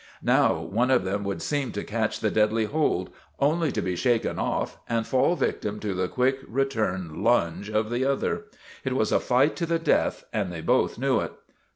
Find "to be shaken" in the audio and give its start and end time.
3.71-4.39